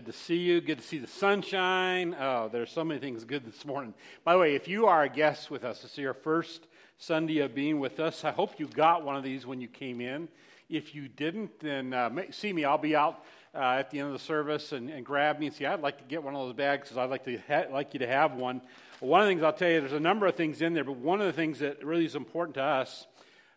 [0.00, 0.62] Good to see you.
[0.62, 2.16] Good to see the sunshine.
[2.18, 3.92] Oh, there's so many things good this morning.
[4.24, 7.40] By the way, if you are a guest with us, this is your first Sunday
[7.40, 8.24] of being with us.
[8.24, 10.28] I hope you got one of these when you came in.
[10.70, 12.64] If you didn't, then uh, see me.
[12.64, 13.22] I'll be out
[13.54, 15.66] uh, at the end of the service and, and, grab me and see.
[15.66, 18.00] I'd like to get one of those bags because I'd like to ha- like you
[18.00, 18.62] to have one.
[19.00, 20.96] One of the things I'll tell you, there's a number of things in there, but
[20.96, 23.06] one of the things that really is important to us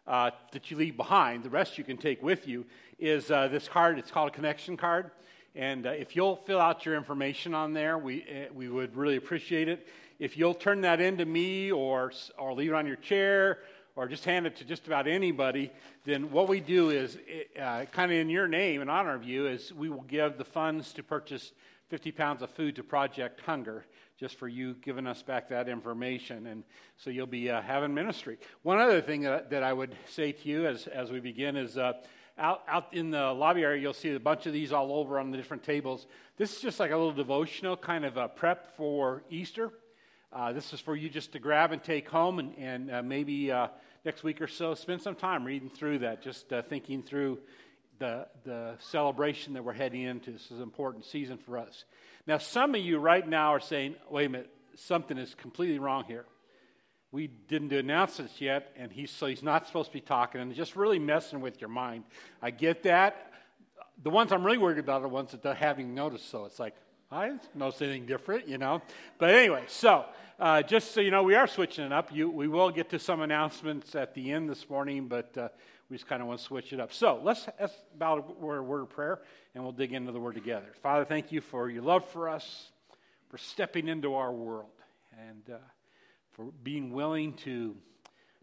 [0.07, 2.66] uh, that you leave behind, the rest you can take with you,
[3.00, 3.97] is uh, this card.
[3.97, 5.09] It's called a connection card.
[5.56, 9.18] And uh, if you'll fill out your information on there, we, uh, we would really
[9.18, 9.88] appreciate it.
[10.20, 13.59] If you'll turn that in to me or, or leave it on your chair
[13.96, 15.72] or just hand it to just about anybody,
[16.06, 17.18] then what we do is,
[17.59, 20.44] uh, kind of in your name, in honor of you, is we will give the
[20.44, 21.52] funds to purchase
[21.90, 23.86] 50 pounds of food to Project Hunger
[24.18, 26.48] just for you giving us back that information.
[26.48, 26.64] And
[26.98, 28.38] so you'll be uh, having ministry.
[28.64, 31.78] One other thing that, that I would say to you as, as we begin is
[31.78, 31.94] uh,
[32.38, 35.31] out, out in the lobby area, you'll see a bunch of these all over on
[35.31, 36.08] the different tables.
[36.38, 39.72] This is just like a little devotional kind of a prep for Easter.
[40.31, 43.52] Uh, this is for you just to grab and take home and, and uh, maybe
[43.52, 43.68] uh,
[44.03, 47.38] next week or so spend some time reading through that, just uh, thinking through
[48.00, 50.31] the, the celebration that we're heading into.
[50.31, 51.86] This is an important season for us.
[52.25, 56.06] Now, some of you right now are saying, wait a minute, something is completely wrong
[56.06, 56.25] here.
[57.13, 60.51] We didn't do announcements yet, and he's, so he's not supposed to be talking, and
[60.56, 62.06] just really messing with your mind.
[62.41, 63.31] I get that.
[64.01, 66.57] The ones I'm really worried about are the ones that they're having noticed, so it's
[66.57, 66.74] like,
[67.12, 68.81] I didn't notice anything different, you know.
[69.19, 70.06] But anyway, so
[70.40, 72.12] uh, just so you know, we are switching it up.
[72.12, 75.50] You, we will get to some announcements at the end this morning, but uh,
[75.91, 76.91] we just kind of want to switch it up.
[76.91, 79.22] So let's, ask about a word of prayer
[79.53, 80.74] and we'll dig into the word together.
[80.81, 82.72] Father, thank you for your love for us,
[83.30, 84.72] for stepping into our world,
[85.30, 85.59] and uh,
[86.33, 87.75] for being willing to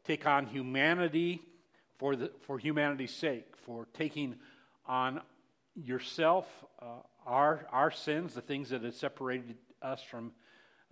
[0.04, 1.42] take on humanity
[1.98, 4.36] for, the, for humanity's sake, for taking
[4.86, 5.20] on
[5.74, 6.46] yourself
[6.80, 6.86] uh,
[7.26, 10.32] our, our sins, the things that have separated us from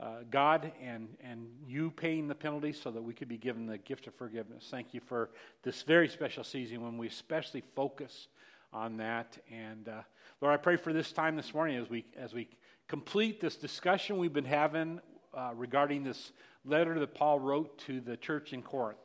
[0.00, 3.78] uh, God and, and you paying the penalty so that we could be given the
[3.78, 4.68] gift of forgiveness.
[4.70, 5.30] Thank you for
[5.62, 8.28] this very special season when we especially focus
[8.72, 9.38] on that.
[9.50, 10.02] And uh,
[10.40, 12.48] Lord, I pray for this time this morning as we, as we
[12.86, 15.00] complete this discussion we've been having
[15.34, 16.32] uh, regarding this
[16.64, 18.98] letter that Paul wrote to the church in Corinth.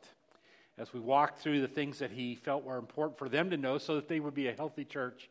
[0.76, 3.78] As we walk through the things that he felt were important for them to know
[3.78, 5.30] so that they would be a healthy church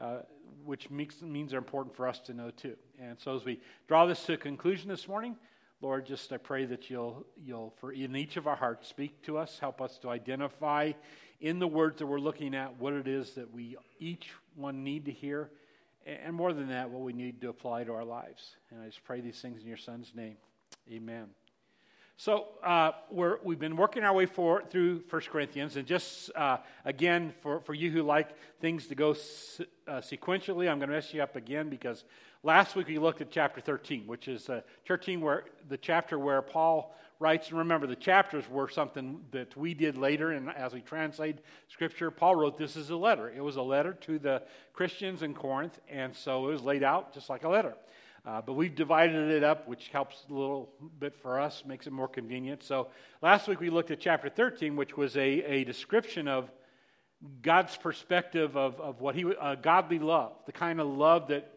[0.00, 0.18] uh,
[0.64, 2.76] which makes, means they're important for us to know too.
[3.00, 5.36] And so as we draw this to a conclusion this morning,
[5.80, 9.38] Lord, just I pray that you'll, you'll, for in each of our hearts, speak to
[9.38, 10.92] us, help us to identify
[11.40, 15.06] in the words that we're looking at what it is that we each one need
[15.06, 15.50] to hear,
[16.06, 18.56] and more than that, what we need to apply to our lives.
[18.70, 20.36] And I just pray these things in your Son's name.
[20.90, 21.41] Amen.
[22.16, 27.34] So uh, we have been working our way through 1 Corinthians, and just uh, again,
[27.40, 31.12] for, for you who like things to go se- uh, sequentially, I'm going to mess
[31.12, 32.04] you up again because
[32.42, 36.42] last week we looked at chapter 13, which is uh, 13 where the chapter where
[36.42, 37.48] Paul writes.
[37.48, 42.10] And remember, the chapters were something that we did later, and as we translate Scripture,
[42.10, 43.32] Paul wrote this as a letter.
[43.34, 44.42] It was a letter to the
[44.74, 47.74] Christians in Corinth, and so it was laid out just like a letter.
[48.24, 50.70] Uh, but we've divided it up, which helps a little
[51.00, 52.62] bit for us, makes it more convenient.
[52.62, 52.86] So
[53.20, 56.48] last week we looked at chapter 13, which was a, a description of
[57.42, 61.52] God's perspective of, of what he, uh, godly love, the kind of love that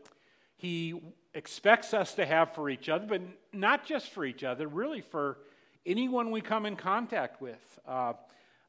[0.56, 1.00] he
[1.36, 3.22] expects us to have for each other, but
[3.54, 5.38] not just for each other, really for
[5.86, 7.80] anyone we come in contact with.
[7.88, 8.14] Uh,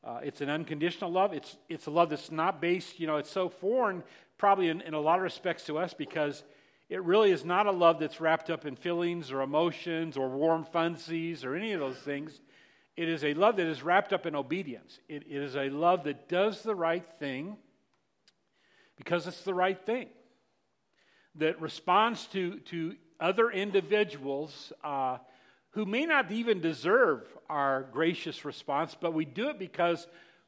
[0.05, 1.33] uh, it's an unconditional love.
[1.33, 4.03] It's, it's a love that's not based, you know, it's so foreign,
[4.37, 6.45] probably in, in a lot of respects to us, because
[6.89, 10.65] it really is not a love that's wrapped up in feelings or emotions or warm
[10.65, 12.41] fuzzies or any of those things.
[12.97, 15.01] It is a love that is wrapped up in obedience.
[15.09, 17.57] It, it is a love that does the right thing
[18.97, 20.09] because it's the right thing,
[21.37, 25.19] that responds to, to other individuals uh,
[25.71, 30.07] who may not even deserve our gracious response, but we do it because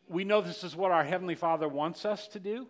[0.08, 2.66] we know this is what our Heavenly Father wants us to do,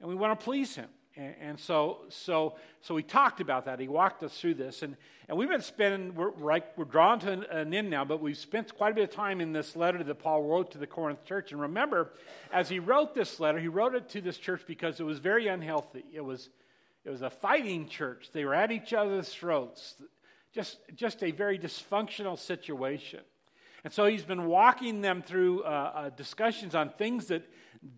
[0.00, 0.88] and we want to please Him.
[1.16, 3.78] And, and, so, so, so we talked about that.
[3.78, 4.82] He walked us through this.
[4.82, 4.96] And,
[5.28, 8.36] and we've been spending, we're, right, we're drawn to an, an end now, but we've
[8.36, 11.24] spent quite a bit of time in this letter that Paul wrote to the Corinth
[11.24, 11.52] church.
[11.52, 12.12] And remember,
[12.52, 15.46] as he wrote this letter, he wrote it to this church because it was very
[15.46, 16.04] unhealthy.
[16.12, 16.50] It was,
[17.04, 18.30] it was a fighting church.
[18.32, 19.94] They were at each other's throats.
[20.52, 23.20] Just, just a very dysfunctional situation.
[23.84, 27.48] And so he's been walking them through uh, uh, discussions on things that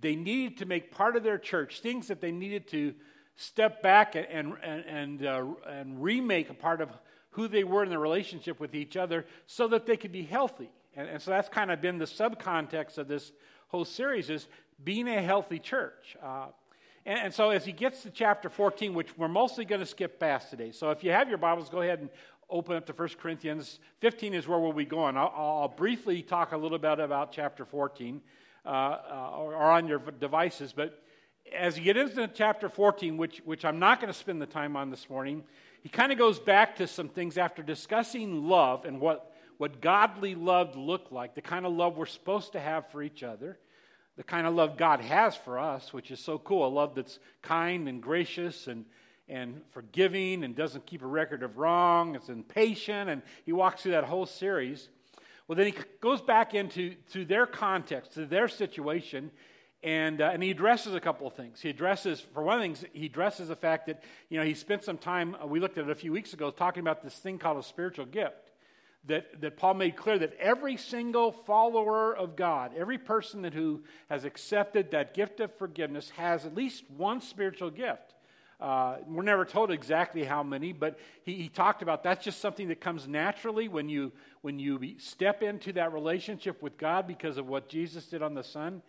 [0.01, 2.93] they needed to make part of their church, things that they needed to
[3.37, 4.27] step back and,
[4.63, 6.91] and, and, uh, and remake a part of
[7.31, 10.71] who they were in their relationship with each other so that they could be healthy.
[10.97, 13.31] And, and so that's kind of been the subcontext of this
[13.69, 14.49] whole series is
[14.83, 16.17] being a healthy church.
[16.23, 16.47] Uh,
[17.05, 20.19] And, and so as he gets to chapter 14, which we're mostly going to skip
[20.19, 20.73] past today.
[20.73, 22.11] So if you have your Bibles, go ahead and
[22.49, 25.17] open up to 1 Corinthians 15 is where we'll be going.
[25.17, 28.21] I'll, I'll briefly talk a little bit about chapter 14
[28.65, 30.73] uh, uh, or, on your devices.
[30.73, 31.03] But
[31.55, 34.77] as you get into chapter 14, which, which I'm not going to spend the time
[34.77, 35.45] on this morning,
[35.83, 40.35] he kind of goes back to some things after discussing love and what, what godly
[40.35, 43.59] love looked like, the kind of love we're supposed to have for each other,
[44.17, 47.19] the kind of love God has for us, which is so cool a love that's
[47.43, 48.85] kind and gracious and,
[49.29, 53.93] and forgiving and doesn't keep a record of wrong, it's impatient, and he walks through
[53.93, 54.89] that whole series.
[55.49, 59.31] Well, then he goes back into to their context, to their situation,
[59.83, 61.61] and, uh, and he addresses a couple of things.
[61.61, 64.99] He addresses, for one thing, he addresses the fact that, you know, he spent some
[64.99, 67.59] time, uh, we looked at it a few weeks ago, talking about this thing called
[67.59, 68.51] a spiritual gift.
[69.05, 73.85] That, that Paul made clear that every single follower of God, every person that who
[74.11, 78.16] has accepted that gift of forgiveness has at least one spiritual gift.
[78.59, 82.69] Uh, we're never told exactly how many, but he, he, talked about that's just something
[82.69, 84.11] that comes naturally when you
[84.41, 88.43] when you step into that relationship with God because of what Jesus did on the
[88.43, 88.81] Son,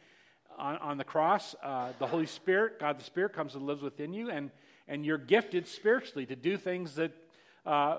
[0.57, 1.53] on, on the cross.
[1.61, 4.51] Uh, the Holy Spirit, God the Spirit, comes and lives within you, and
[4.87, 7.11] and you're gifted spiritually to do things that
[7.65, 7.97] uh,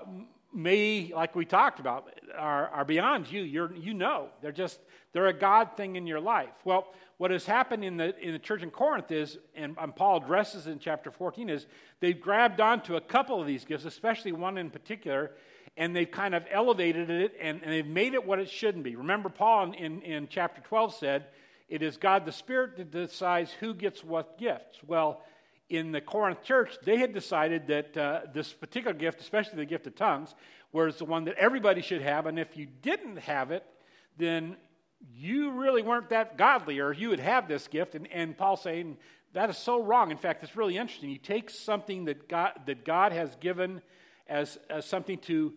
[0.53, 3.41] may, like we talked about, are, are beyond you.
[3.41, 4.79] You're, you know, they're just
[5.11, 6.53] they're a God thing in your life.
[6.63, 6.87] Well,
[7.17, 10.67] what has happened in the, in the church in Corinth is, and, and Paul addresses
[10.67, 11.65] in chapter 14, is
[11.99, 15.31] they've grabbed onto a couple of these gifts, especially one in particular,
[15.75, 18.95] and they've kind of elevated it and, and they've made it what it shouldn't be.
[18.95, 21.25] Remember, Paul in, in, in chapter 12 said,
[21.67, 24.77] It is God the Spirit that decides who gets what gifts.
[24.85, 25.23] Well,
[25.69, 29.87] in the Corinth church, they had decided that uh, this particular gift, especially the gift
[29.87, 30.33] of tongues,
[30.71, 33.63] was the one that everybody should have, and if you didn't have it,
[34.17, 34.55] then
[35.15, 37.95] you really weren't that godly, or you would have this gift.
[37.95, 38.97] And, and Paul's saying
[39.33, 40.11] that is so wrong.
[40.11, 41.09] In fact, it's really interesting.
[41.09, 43.81] You take something that God, that God has given
[44.27, 45.53] as, as something to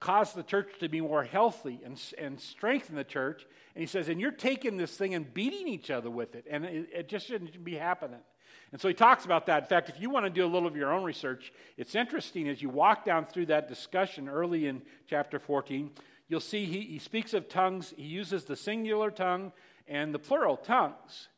[0.00, 3.46] cause the church to be more healthy and, and strengthen the church.
[3.74, 6.46] And he says, and you're taking this thing and beating each other with it.
[6.50, 8.20] And it, it just shouldn't be happening.
[8.70, 9.62] And so he talks about that.
[9.62, 12.48] In fact, if you want to do a little of your own research, it's interesting
[12.48, 15.90] as you walk down through that discussion early in chapter 14
[16.28, 17.92] you'll see he, he speaks of tongues.
[17.96, 19.52] He uses the singular tongue
[19.88, 21.28] and the plural tongues.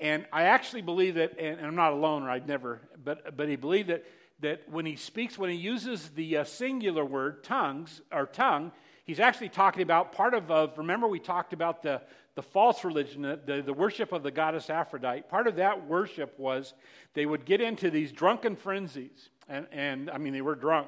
[0.00, 3.56] And I actually believe that, and I'm not alone, or I'd never, but, but he
[3.56, 4.04] believed that,
[4.40, 8.70] that when he speaks, when he uses the uh, singular word, tongues, or tongue,
[9.04, 12.00] he's actually talking about part of, of remember we talked about the,
[12.38, 15.22] the false religion, the, the worship of the goddess Aphrodite.
[15.22, 16.72] Part of that worship was
[17.14, 19.30] they would get into these drunken frenzies.
[19.48, 20.86] And, and I mean, they were drunk.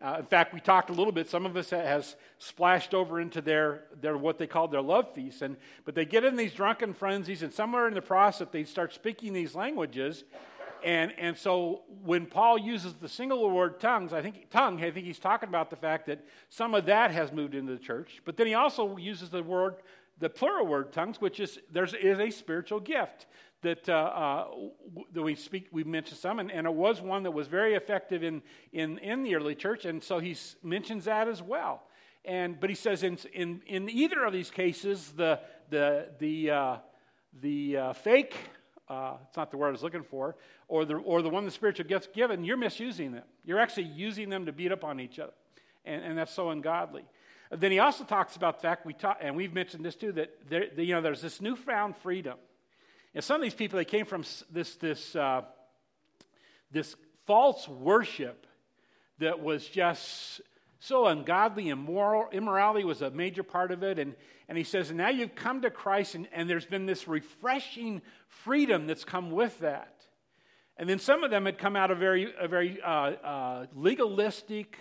[0.00, 1.28] Uh, in fact, we talked a little bit.
[1.28, 5.42] Some of us has splashed over into their, their what they called their love feast,
[5.42, 8.94] and but they get in these drunken frenzies, and somewhere in the process they start
[8.94, 10.22] speaking these languages,
[10.84, 15.06] and and so when Paul uses the single word tongues, I think tongue, I think
[15.06, 18.36] he's talking about the fact that some of that has moved into the church, but
[18.36, 19.76] then he also uses the word
[20.22, 23.26] the plural word tongues, which is there's is a spiritual gift
[23.62, 24.46] that, uh, uh,
[25.12, 28.22] that we speak, we mentioned some, and, and, it was one that was very effective
[28.22, 28.40] in,
[28.72, 31.82] in, in the early church, and so he mentions that as well.
[32.24, 36.76] And, but he says in, in, in either of these cases, the, the, the, uh,
[37.40, 38.36] the uh, fake,
[38.88, 40.36] uh, it's not the word I was looking for,
[40.68, 43.24] or the, or the one the spiritual gifts given, you're misusing them.
[43.44, 45.32] You're actually using them to beat up on each other.
[45.84, 47.04] And, and that's so ungodly.
[47.54, 50.30] Then he also talks about the fact, we talk, and we've mentioned this too, that
[50.48, 52.38] there, you know, there's this newfound freedom
[53.14, 55.42] and some of these people, they came from this, this, uh,
[56.70, 58.46] this false worship
[59.18, 60.40] that was just
[60.80, 62.28] so ungodly and moral.
[62.32, 63.98] Immorality was a major part of it.
[63.98, 64.14] And,
[64.48, 68.00] and he says, and now you've come to Christ, and, and there's been this refreshing
[68.28, 69.94] freedom that's come with that.
[70.78, 74.78] And then some of them had come out of very, a very uh, uh, legalistic,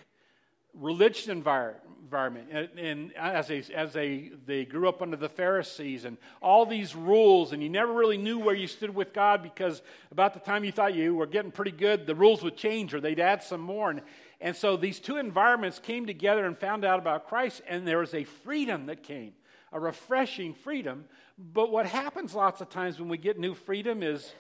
[0.74, 2.48] religious environment.
[2.52, 6.96] And, and, as, they, as they, they grew up under the Pharisees and all these
[6.96, 10.64] rules, and you never really knew where you stood with God because about the time
[10.64, 13.62] you thought you were getting pretty good, the rules would change or they'd add some
[13.62, 13.90] more.
[13.90, 14.02] And,
[14.40, 18.14] and so these two environments came together and found out about Christ, and there was
[18.14, 19.34] a freedom that came,
[19.72, 21.06] a refreshing freedom.
[21.38, 24.34] But what happens lots of times when we get new freedom is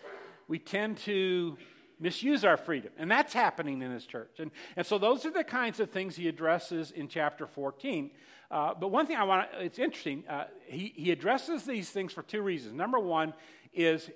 [0.48, 1.58] we tend to
[2.02, 2.92] misuse our freedom.
[2.98, 4.40] And that's happening in his church.
[4.40, 8.12] And, and so those are the kinds of things he addresses in chapter 14.
[8.50, 12.12] Uh, but one thing I want to, it's interesting, uh, he, he addresses these things
[12.12, 12.74] for two reasons.
[12.74, 13.34] Number one
[13.72, 14.10] is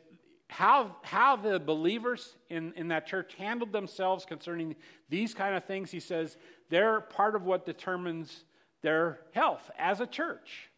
[0.48, 4.76] how, how the believers in, in that church handled themselves concerning
[5.10, 5.92] these kind of things.
[5.92, 6.38] He says
[6.70, 8.44] they're part of what determines
[8.82, 10.70] their health as a church.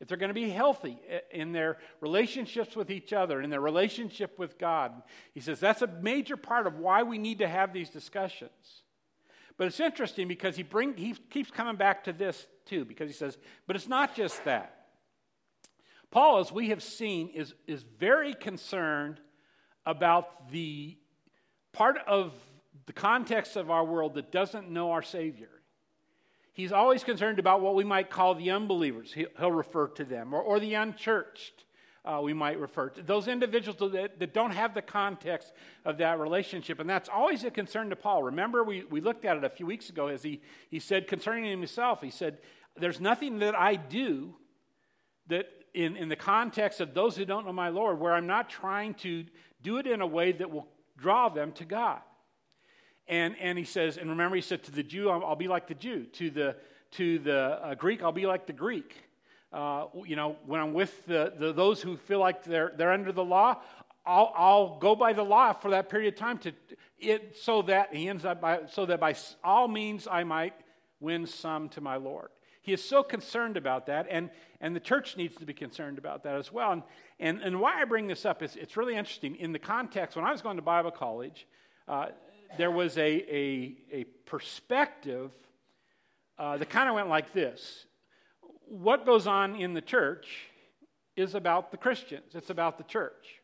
[0.00, 3.60] If they're going to be healthy eh, in their relationships with each other, in their
[3.60, 4.92] relationship with God.
[5.34, 8.82] He says that's a major part of why we need to have these discussions.
[9.56, 13.14] But it's interesting because he, bring, he keeps coming back to this too, because he
[13.14, 14.86] says, but it's not just that.
[16.10, 19.20] Paul, as we have seen, is, is very concerned
[19.84, 20.96] about the
[21.72, 22.32] part of
[22.86, 25.59] the context of our world that doesn't know our Savior.
[26.60, 29.14] He's always concerned about what we might call the unbelievers.
[29.14, 31.64] He'll refer to them, or, or the unchurched,
[32.04, 33.02] uh, we might refer to.
[33.02, 35.54] Those individuals that, that don't have the context
[35.86, 36.78] of that relationship.
[36.78, 38.24] And that's always a concern to Paul.
[38.24, 41.50] Remember, we, we looked at it a few weeks ago as he, he said concerning
[41.50, 42.36] himself, he said,
[42.76, 44.34] There's nothing that I do
[45.28, 48.50] that in, in the context of those who don't know my Lord, where I'm not
[48.50, 49.24] trying to
[49.62, 52.00] do it in a way that will draw them to God.
[53.10, 55.66] And, and he says, and remember, he said, to the Jew, I'll, I'll be like
[55.66, 56.04] the Jew.
[56.12, 56.56] To the,
[56.92, 58.94] to the uh, Greek, I'll be like the Greek.
[59.52, 63.10] Uh, you know, when I'm with the, the, those who feel like they're, they're under
[63.10, 63.56] the law,
[64.06, 66.52] I'll, I'll go by the law for that period of time to
[67.00, 70.54] it, so that he ends up by, so that by all means I might
[71.00, 72.28] win some to my Lord.
[72.62, 76.22] He is so concerned about that, and, and the church needs to be concerned about
[76.22, 76.72] that as well.
[76.72, 76.82] And,
[77.18, 79.34] and, and why I bring this up is it's really interesting.
[79.34, 81.46] In the context, when I was going to Bible college,
[81.88, 82.06] uh,
[82.56, 85.30] there was a, a, a perspective
[86.38, 87.84] uh, that kind of went like this
[88.66, 90.26] What goes on in the church
[91.16, 93.40] is about the Christians, it's about the church.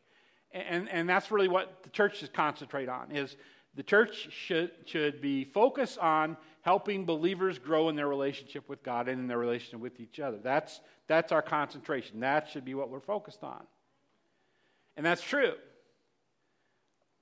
[0.51, 3.35] And, and that's really what the church should concentrate on is
[3.75, 9.07] the church should, should be focused on helping believers grow in their relationship with God
[9.07, 10.37] and in their relationship with each other.
[10.41, 12.21] That's, that's our concentration.
[12.21, 13.61] That should be what we're focused on.
[14.95, 15.53] And that's true.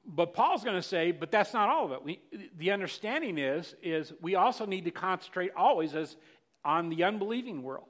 [0.08, 2.04] But Paul's going to say, but that's not all of it.
[2.04, 2.20] We,
[2.58, 6.16] the understanding is, is we also need to concentrate always as
[6.64, 7.88] on the unbelieving world.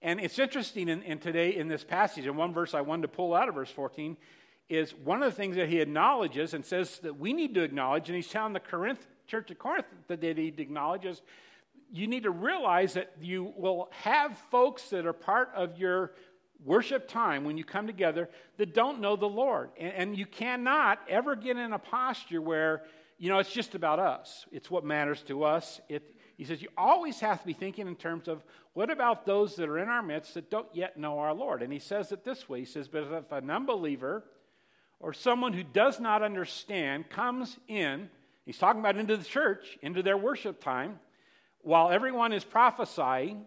[0.00, 3.08] And it's interesting in, in today in this passage, in one verse I wanted to
[3.08, 4.16] pull out of verse 14,
[4.68, 8.08] is one of the things that he acknowledges and says that we need to acknowledge,
[8.08, 11.22] and he's telling the Corinth, church of Corinth that they need to acknowledge is
[11.92, 16.12] you need to realize that you will have folks that are part of your
[16.64, 19.70] worship time when you come together that don't know the Lord.
[19.78, 22.82] And, and, you cannot ever get in a posture where,
[23.18, 24.46] you know, it's just about us.
[24.52, 25.80] It's what matters to us.
[25.88, 28.42] It, he says you always have to be thinking in terms of
[28.74, 31.62] what about those that are in our midst that don't yet know our Lord?
[31.62, 34.24] And he says it this way He says, But if an unbeliever
[35.00, 38.10] or someone who does not understand comes in,
[38.44, 40.98] he's talking about into the church, into their worship time,
[41.62, 43.44] while everyone is prophesying,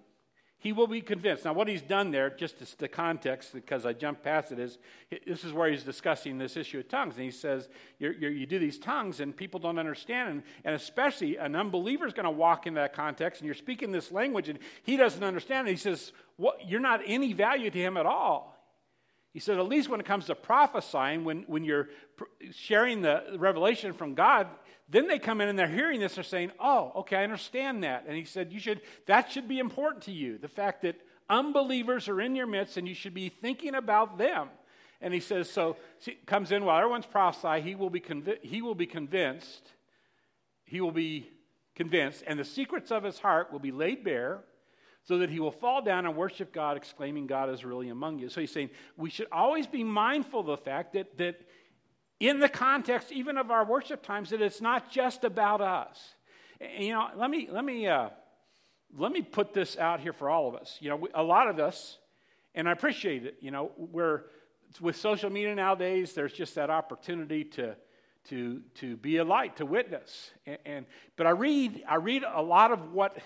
[0.62, 1.46] he will be convinced.
[1.46, 4.78] Now, what he's done there, just the context, because I jumped past it, is
[5.25, 7.16] this is where he's discussing this issue of tongues.
[7.16, 10.30] And he says, you're, you're, you do these tongues and people don't understand.
[10.30, 13.94] And, and especially an unbeliever is going to walk in that context and you're speaking
[13.94, 15.72] this language and he doesn't understand it.
[15.72, 16.12] He says,
[16.66, 18.59] You're not any value to him at all.
[19.31, 21.89] He said, at least when it comes to prophesying, when, when you're
[22.51, 24.48] sharing the revelation from God,
[24.89, 28.05] then they come in and they're hearing this, they're saying, Oh, okay, I understand that.
[28.07, 30.39] And he said, You should that should be important to you.
[30.39, 30.95] The fact that
[31.29, 34.50] unbelievers are in your midst and you should be thinking about them.
[35.01, 38.62] And he says, so see, comes in while everyone's prophesying, he will be convi- he
[38.62, 39.71] will be convinced,
[40.65, 41.29] he will be
[41.75, 44.41] convinced, and the secrets of his heart will be laid bare,
[45.06, 48.29] so that he will fall down and worship God, exclaiming, God is really among you.
[48.29, 51.41] So he's saying we should always be mindful of the fact that that
[52.20, 56.15] in the context even of our worship times that it's not just about us.
[56.60, 58.10] And, you know, let me let me uh,
[58.98, 60.77] let me put this out here for all of us.
[60.79, 61.98] You know, a lot of us,
[62.53, 63.38] and I appreciate it.
[63.39, 64.24] You know, we're
[64.82, 66.13] with social media nowadays.
[66.13, 67.75] There's just that opportunity to
[68.29, 70.32] to to be a light, to witness.
[70.46, 73.18] And, and but I read I read a lot of what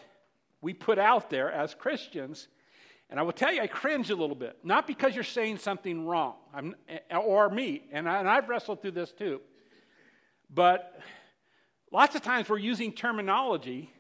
[0.64, 2.48] we put out there as Christians,
[3.10, 4.58] and I will tell you, I cringe a little bit.
[4.64, 6.76] Not because you're saying something wrong, I'm,
[7.16, 9.42] or me, and, I, and I've wrestled through this too.
[10.50, 11.00] But
[11.92, 13.92] lots of times we're using terminology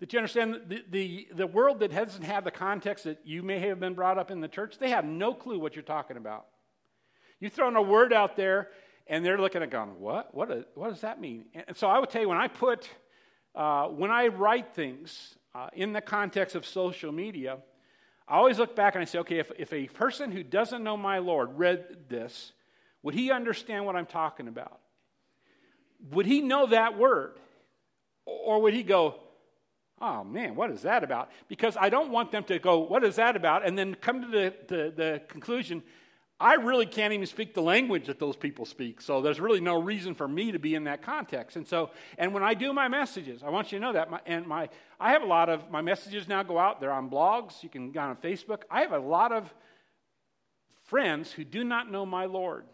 [0.00, 3.60] that you understand the, the, the world that doesn't have the context that you may
[3.60, 6.46] have been brought up in the church, they have no clue what you're talking about.
[7.38, 8.68] You're throwing a word out there,
[9.06, 10.34] and they're looking at going, what?
[10.34, 11.44] What, is, what does that mean?
[11.54, 12.88] And so I would tell you, when I put,
[13.54, 17.58] uh, when I write things uh, in the context of social media,
[18.28, 20.96] I always look back and I say, okay, if, if a person who doesn't know
[20.96, 22.52] my Lord read this,
[23.02, 24.78] would he understand what I'm talking about?
[26.12, 27.38] Would he know that word?
[28.26, 29.16] Or would he go,
[30.00, 31.30] oh man, what is that about?
[31.48, 33.66] Because I don't want them to go, what is that about?
[33.66, 35.82] And then come to the, the, the conclusion,
[36.40, 39.02] I really can't even speak the language that those people speak.
[39.02, 41.56] So there's really no reason for me to be in that context.
[41.56, 44.10] And so, and when I do my messages, I want you to know that.
[44.10, 46.80] My, and my, I have a lot of my messages now go out.
[46.80, 47.62] They're on blogs.
[47.62, 48.62] You can go on Facebook.
[48.70, 49.52] I have a lot of
[50.84, 52.64] friends who do not know my Lord.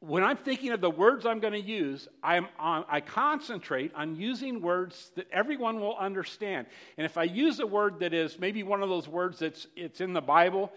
[0.00, 4.16] When I'm thinking of the words I'm going to use, I'm on, I concentrate on
[4.16, 6.66] using words that everyone will understand.
[6.98, 10.02] And if I use a word that is maybe one of those words that's it's
[10.02, 10.72] in the Bible,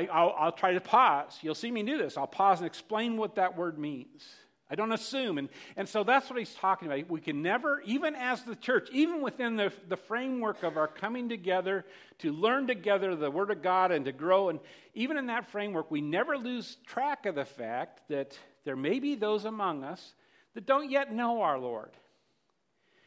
[0.00, 1.38] I, will try to pause.
[1.42, 2.16] You'll see me do this.
[2.16, 4.22] I'll pause and explain what that word means.
[4.70, 5.36] I don't assume.
[5.36, 7.10] And, and so that's what he's talking about.
[7.10, 11.28] We can never, even as the church, even within the, the framework of our coming
[11.28, 11.84] together
[12.20, 14.60] to learn together the Word of God and to grow, and
[14.94, 19.14] even in that framework, we never lose track of the fact that there may be
[19.14, 20.14] those among us
[20.54, 21.90] that don't yet know our Lord.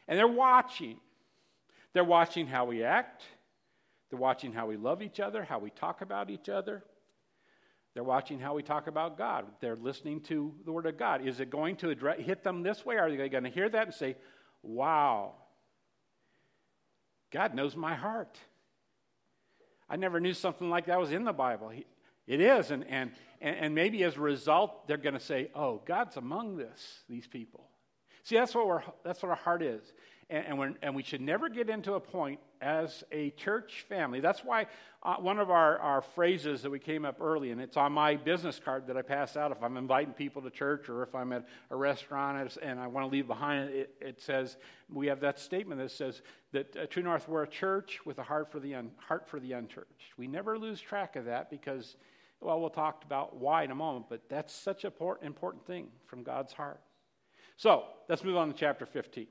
[0.07, 0.97] And they're watching.
[1.93, 3.23] They're watching how we act,
[4.09, 6.83] they're watching how we love each other, how we talk about each other.
[7.93, 9.45] They're watching how we talk about God.
[9.61, 11.25] They're listening to the Word of God.
[11.25, 12.97] Is it going to address, hit them this way?
[12.97, 14.17] Are they going to hear that and say,
[14.61, 15.33] wow,
[17.31, 18.37] God knows my heart?
[19.89, 21.71] I never knew something like that was in the Bible.
[22.27, 22.71] It is.
[22.71, 27.03] And, and, and maybe as a result, they're going to say, oh, God's among this,
[27.07, 27.69] these people.
[28.23, 29.81] See, that's what, we're, that's what our heart is.
[30.27, 34.21] And, and, and, we should never get into a point as a church family.
[34.21, 34.65] That's why
[35.03, 38.15] uh, one of our, our phrases that we came up early, and it's on my
[38.15, 41.31] business card that I pass out if I'm inviting people to church or if I'm
[41.31, 44.57] at a restaurant and I want to leave behind it, it says,
[44.91, 48.23] we have that statement that says that uh, True North, we're a church with a
[48.23, 50.17] heart for, the un, heart for the unchurched.
[50.17, 51.97] We never lose track of that because,
[52.41, 56.23] well, we'll talk about why in a moment, but that's such an important thing from
[56.23, 56.81] God's heart.
[57.57, 59.27] So let's move on to chapter 15.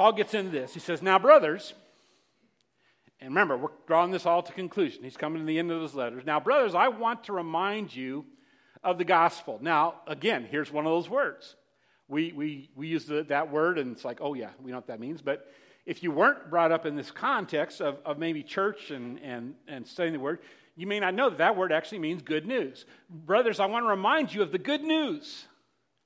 [0.00, 0.72] Paul gets into this.
[0.72, 1.74] He says, Now, brothers,
[3.20, 5.04] and remember, we're drawing this all to conclusion.
[5.04, 6.24] He's coming to the end of his letters.
[6.24, 8.24] Now, brothers, I want to remind you
[8.82, 9.58] of the gospel.
[9.60, 11.54] Now, again, here's one of those words.
[12.08, 14.86] We, we, we use the, that word, and it's like, oh, yeah, we know what
[14.86, 15.20] that means.
[15.20, 15.46] But
[15.84, 19.86] if you weren't brought up in this context of, of maybe church and, and, and
[19.86, 20.38] studying the word,
[20.76, 22.86] you may not know that that word actually means good news.
[23.10, 25.44] Brothers, I want to remind you of the good news.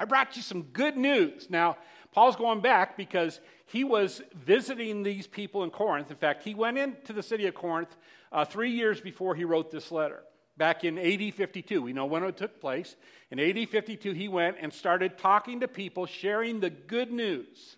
[0.01, 1.47] I brought you some good news.
[1.49, 1.77] Now,
[2.15, 6.13] Paul's going back because he was visiting these people in Corinth.
[6.13, 7.95] In fact, he went into the city of Corinth
[8.31, 10.23] uh, three years before he wrote this letter.
[10.57, 12.95] Back in AD 52, we know when it took place.
[13.33, 17.77] In AD 52, he went and started talking to people, sharing the good news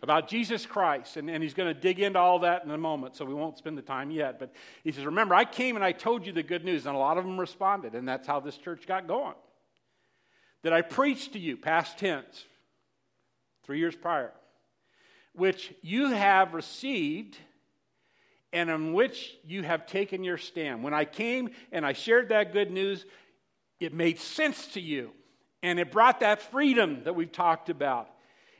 [0.00, 1.16] about Jesus Christ.
[1.16, 3.58] And, and he's going to dig into all that in a moment, so we won't
[3.58, 4.38] spend the time yet.
[4.38, 4.52] But
[4.84, 7.18] he says, Remember, I came and I told you the good news, and a lot
[7.18, 9.34] of them responded, and that's how this church got going.
[10.62, 12.44] That I preached to you, past tense,
[13.66, 14.32] three years prior,
[15.34, 17.36] which you have received
[18.52, 20.82] and on which you have taken your stand.
[20.82, 23.04] When I came and I shared that good news,
[23.80, 25.10] it made sense to you.
[25.62, 28.08] And it brought that freedom that we've talked about.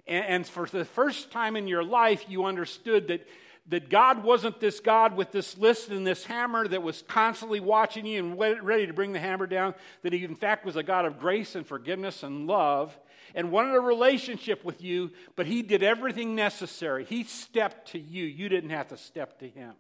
[0.07, 3.27] And, and for the first time in your life, you understood that
[3.69, 8.07] that God wasn't this God with this list and this hammer that was constantly watching
[8.07, 11.05] you and ready to bring the hammer down, that He, in fact, was a God
[11.05, 12.97] of grace and forgiveness and love
[13.35, 17.05] and wanted a relationship with you, but He did everything necessary.
[17.05, 19.75] He stepped to you, you didn't have to step to Him.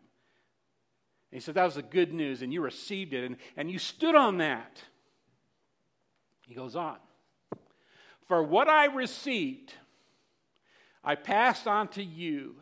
[1.30, 3.78] And he said, That was the good news, and you received it, and, and you
[3.78, 4.82] stood on that.
[6.46, 6.96] He goes on.
[8.28, 9.72] For what I received,
[11.02, 12.56] I passed on to you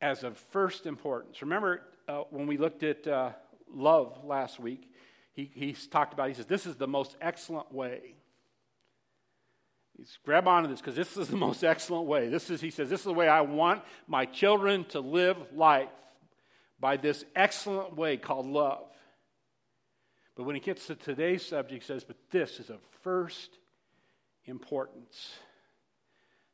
[0.00, 1.40] as of first importance.
[1.42, 3.30] Remember uh, when we looked at uh,
[3.72, 4.90] love last week,
[5.32, 8.15] he, he talked about, he says, this is the most excellent way.
[9.96, 12.28] He's grab onto this because this is the most excellent way.
[12.28, 15.88] This is, he says, this is the way I want my children to live life
[16.78, 18.84] by this excellent way called love.
[20.36, 23.58] But when he gets to today's subject, he says, but this is of first
[24.44, 25.32] importance.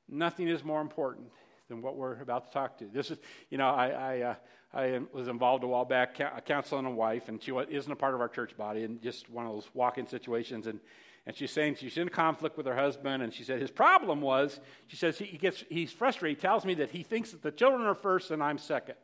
[0.09, 1.29] Nothing is more important
[1.69, 2.85] than what we're about to talk to.
[2.87, 3.19] This is,
[3.51, 4.35] you know, I, I, uh,
[4.73, 8.21] I was involved a while back counseling a wife, and she isn't a part of
[8.21, 10.67] our church body, and just one of those walk-in situations.
[10.69, 10.79] And,
[11.27, 14.59] and she's saying she's in conflict with her husband, and she said his problem was,
[14.89, 16.39] she says he gets, he's frustrated.
[16.39, 18.97] He tells me that he thinks that the children are first and I'm second.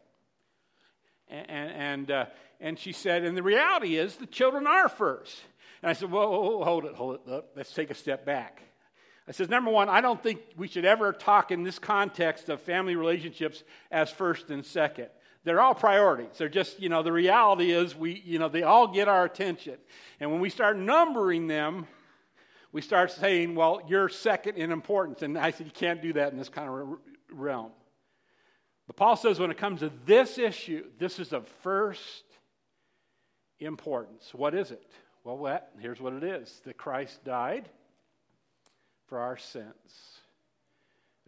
[1.28, 2.26] And, and, uh,
[2.60, 5.36] and she said, and the reality is the children are first.
[5.82, 7.44] And I said, whoa, whoa, whoa hold it, hold it.
[7.54, 8.62] Let's take a step back.
[9.28, 12.62] I says, number one, I don't think we should ever talk in this context of
[12.62, 15.08] family relationships as first and second.
[15.44, 16.38] They're all priorities.
[16.38, 19.76] They're just, you know, the reality is we, you know, they all get our attention.
[20.18, 21.86] And when we start numbering them,
[22.72, 25.22] we start saying, well, you're second in importance.
[25.22, 26.98] And I said, you can't do that in this kind of
[27.30, 27.72] realm.
[28.86, 32.24] But Paul says when it comes to this issue, this is of first
[33.58, 34.30] importance.
[34.32, 34.90] What is it?
[35.24, 35.72] Well, what?
[35.78, 37.68] here's what it is that Christ died
[39.06, 40.17] for our sins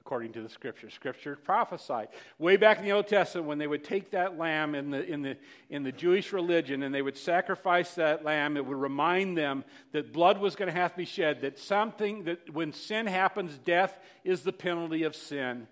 [0.00, 0.88] according to the scripture.
[0.88, 2.08] Scripture prophesied.
[2.38, 5.20] Way back in the Old Testament, when they would take that lamb in the, in,
[5.20, 5.36] the,
[5.68, 10.10] in the Jewish religion and they would sacrifice that lamb, it would remind them that
[10.10, 13.98] blood was going to have to be shed, that something, that when sin happens, death
[14.24, 15.68] is the penalty of sin.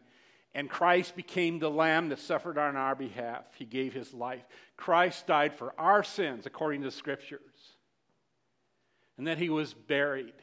[0.55, 3.45] And Christ became the lamb that suffered on our behalf.
[3.57, 4.45] He gave his life.
[4.77, 7.41] Christ died for our sins, according to the scriptures.
[9.17, 10.35] And then he was buried.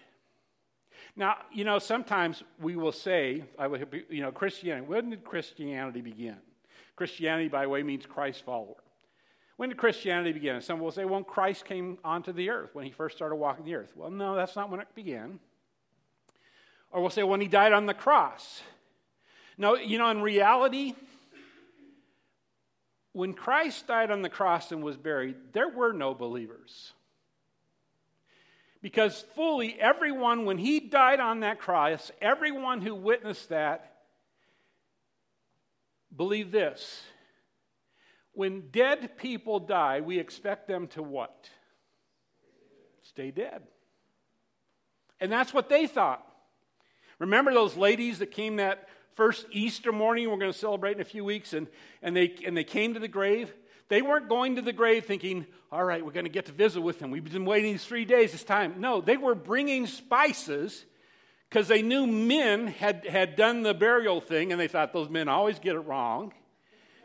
[1.16, 6.02] Now, you know, sometimes we will say, I would, you know, Christianity, when did Christianity
[6.02, 6.38] begin?
[6.96, 8.76] Christianity, by the way, means Christ follower.
[9.58, 10.60] When did Christianity begin?
[10.60, 13.76] some will say, well, Christ came onto the earth when he first started walking the
[13.76, 13.94] earth.
[13.96, 15.40] Well, no, that's not when it began.
[16.92, 18.62] Or we'll say, when he died on the cross.
[19.58, 20.94] No, you know, in reality,
[23.14, 26.92] when Christ died on the cross and was buried, there were no believers.
[28.86, 33.96] Because fully everyone, when he died on that cross, everyone who witnessed that
[36.16, 37.02] believed this.
[38.34, 41.50] When dead people die, we expect them to what?
[43.02, 43.64] Stay dead.
[45.20, 46.24] And that's what they thought.
[47.18, 51.06] Remember those ladies that came that first Easter morning we're going to celebrate in a
[51.06, 51.66] few weeks and,
[52.04, 53.52] and, they, and they came to the grave?
[53.88, 56.80] They weren't going to the grave thinking, all right, we're going to get to visit
[56.80, 57.12] with him.
[57.12, 58.76] We've been waiting these three days, it's time.
[58.80, 60.86] No, they were bringing spices
[61.50, 65.28] because they knew men had, had done the burial thing and they thought those men
[65.28, 66.32] always get it wrong.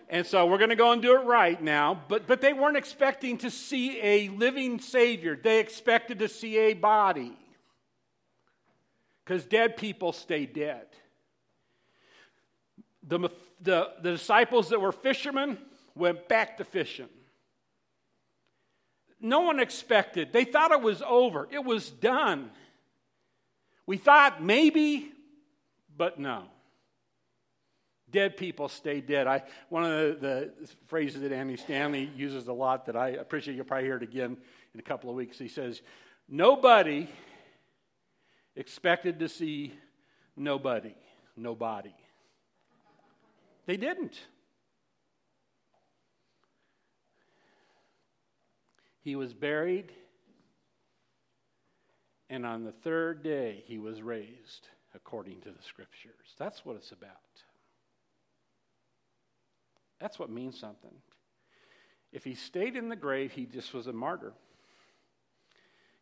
[0.09, 2.01] And so we're going to go and do it right now.
[2.07, 6.75] But, but they weren't expecting to see a living Savior, they expected to see a
[6.75, 7.37] body
[9.25, 10.87] because dead people stay dead.
[13.03, 13.31] The,
[13.61, 15.59] the, the disciples that were fishermen,
[15.97, 17.09] went back to fishing.
[19.21, 20.33] No one expected.
[20.33, 22.51] They thought it was over, it was done.
[23.87, 25.11] We thought maybe,
[25.97, 26.45] but no.
[28.11, 29.27] Dead people stay dead.
[29.27, 33.55] I, one of the, the phrases that Andy Stanley uses a lot that I appreciate,
[33.55, 34.37] you'll probably hear it again
[34.75, 35.39] in a couple of weeks.
[35.39, 35.81] He says,
[36.29, 37.09] Nobody
[38.57, 39.73] expected to see
[40.37, 40.95] nobody,
[41.37, 41.95] nobody.
[43.67, 44.19] They didn't.
[49.03, 49.93] He was buried,
[52.29, 56.35] and on the third day he was raised according to the scriptures.
[56.39, 57.11] That's what it's about.
[60.01, 60.95] That's what means something.
[62.13, 64.33] If he stayed in the grave, he just was a martyr.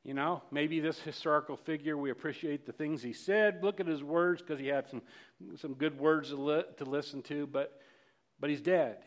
[0.05, 3.63] You know, maybe this historical figure, we appreciate the things he said.
[3.63, 5.03] Look at his words because he had some,
[5.57, 7.81] some good words to, li- to listen to, but,
[8.41, 8.99] but he's dead.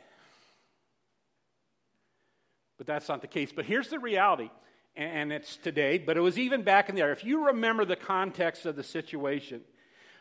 [2.82, 3.52] But that's not the case.
[3.56, 4.50] But here's the reality,
[4.96, 7.12] and it's today, but it was even back in there.
[7.12, 9.62] If you remember the context of the situation,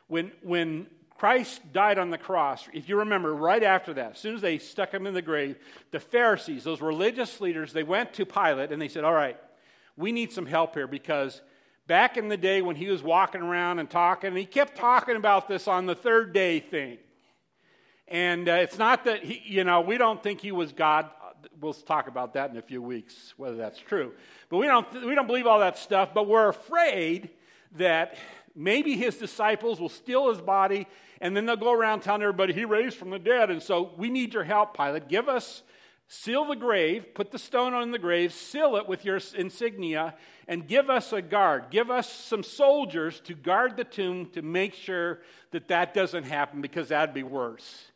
[0.09, 4.35] when, when Christ died on the cross, if you remember right after that, as soon
[4.35, 5.57] as they stuck him in the grave,
[5.91, 9.39] the Pharisees, those religious leaders, they went to Pilate and they said, All right,
[9.97, 11.41] we need some help here because
[11.87, 15.17] back in the day when he was walking around and talking, and he kept talking
[15.17, 16.99] about this on the third day thing.
[18.07, 21.09] And uh, it's not that, he, you know, we don't think he was God
[21.61, 24.13] we'll talk about that in a few weeks, whether that's true.
[24.49, 27.31] But we don't, we don't believe all that stuff, but we're afraid
[27.77, 28.17] that
[28.55, 30.87] maybe his disciples will steal his body
[31.21, 33.51] and then they'll go around telling everybody he raised from the dead.
[33.51, 35.09] And so we need your help, Pilate.
[35.09, 35.63] Give us,
[36.09, 40.15] seal the grave, put the stone on the grave, seal it with your insignia,
[40.49, 41.67] and give us a guard.
[41.71, 46.63] Give us some soldiers to guard the tomb to make sure that that doesn't happen
[46.63, 47.91] because that'd be worse.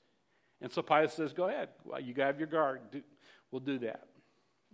[0.60, 1.70] And so Pilate says, Go ahead.
[1.84, 2.80] Well, you have your guard.
[3.60, 4.08] Do, will do that.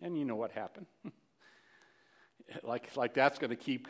[0.02, 0.86] And you know what happened.
[2.62, 3.88] like, like that's going to keep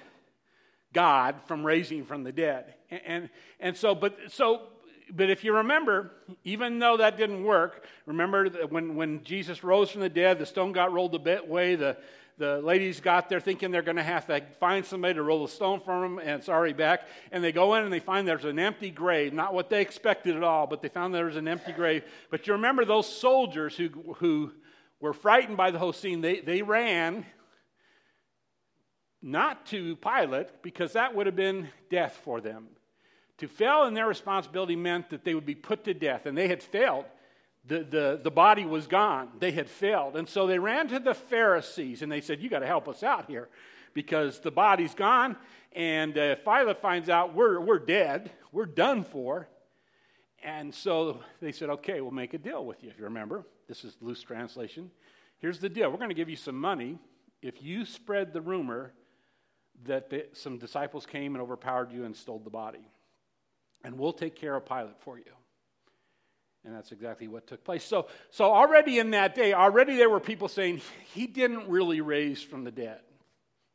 [0.92, 2.74] God from raising from the dead.
[2.90, 4.62] And, and, and so, but, so,
[5.12, 6.10] but if you remember,
[6.44, 10.72] even though that didn't work, remember when, when Jesus rose from the dead, the stone
[10.72, 11.96] got rolled a bit way, the,
[12.40, 15.52] the ladies got there thinking they're going to have to find somebody to roll the
[15.52, 17.06] stone for them, and it's already back.
[17.30, 19.34] And they go in and they find there's an empty grave.
[19.34, 22.02] Not what they expected at all, but they found there was an empty grave.
[22.30, 24.52] But you remember those soldiers who, who
[25.00, 26.20] were frightened by the whole scene.
[26.20, 27.24] They, they ran
[29.22, 32.68] not to Pilate because that would have been death for them.
[33.38, 36.48] To fail in their responsibility meant that they would be put to death, and they
[36.48, 37.06] had failed.
[37.66, 39.28] The, the, the body was gone.
[39.38, 40.16] They had failed.
[40.16, 43.02] And so they ran to the Pharisees and they said, You got to help us
[43.02, 43.50] out here
[43.92, 45.36] because the body's gone.
[45.72, 49.46] And uh, Pilate finds out we're, we're dead, we're done for.
[50.42, 53.44] And so they said, Okay, we'll make a deal with you, if you remember.
[53.70, 54.90] This is loose translation.
[55.38, 56.98] Here's the deal we're going to give you some money
[57.40, 58.92] if you spread the rumor
[59.84, 62.84] that the, some disciples came and overpowered you and stole the body.
[63.84, 65.32] And we'll take care of Pilate for you.
[66.64, 67.84] And that's exactly what took place.
[67.84, 70.80] So, so already in that day, already there were people saying,
[71.14, 72.98] he didn't really raise from the dead.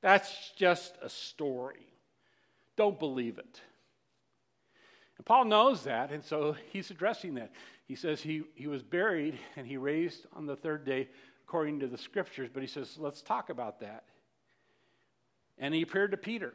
[0.01, 1.87] That's just a story.
[2.75, 3.61] Don't believe it.
[5.17, 7.51] And Paul knows that, and so he's addressing that.
[7.87, 11.07] He says he, he was buried and he raised on the third day
[11.43, 14.05] according to the scriptures, but he says, let's talk about that.
[15.57, 16.53] And he appeared to Peter.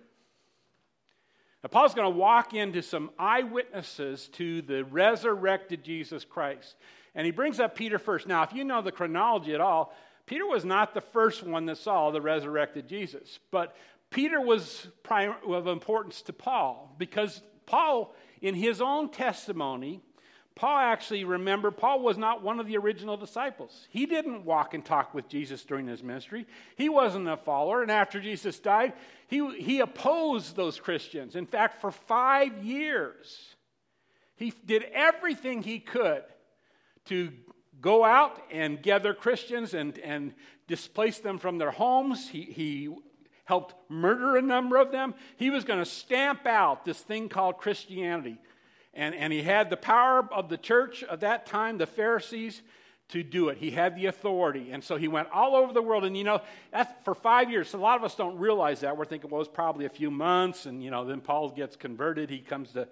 [1.62, 6.74] Now, Paul's going to walk into some eyewitnesses to the resurrected Jesus Christ.
[7.14, 8.26] And he brings up Peter first.
[8.26, 9.94] Now, if you know the chronology at all,
[10.26, 13.38] Peter was not the first one that saw the resurrected Jesus.
[13.50, 13.76] But
[14.10, 20.02] Peter was of importance to Paul because Paul, in his own testimony,
[20.60, 23.88] Paul actually, remember, Paul was not one of the original disciples.
[23.88, 26.46] He didn't walk and talk with Jesus during his ministry.
[26.76, 27.80] He wasn't a follower.
[27.80, 28.92] And after Jesus died,
[29.26, 31.34] he, he opposed those Christians.
[31.34, 33.54] In fact, for five years,
[34.36, 36.24] he did everything he could
[37.06, 37.32] to
[37.80, 40.34] go out and gather Christians and, and
[40.68, 42.28] displace them from their homes.
[42.28, 42.94] He, he
[43.46, 45.14] helped murder a number of them.
[45.38, 48.38] He was going to stamp out this thing called Christianity.
[48.92, 52.62] And, and he had the power of the church of that time, the Pharisees,
[53.10, 53.58] to do it.
[53.58, 54.70] He had the authority.
[54.70, 56.04] And so he went all over the world.
[56.04, 56.40] And you know,
[56.72, 57.74] that's for five years.
[57.74, 58.96] a lot of us don't realize that.
[58.96, 60.66] We're thinking, well, it's probably a few months.
[60.66, 62.30] And, you know, then Paul gets converted.
[62.30, 62.88] He comes to,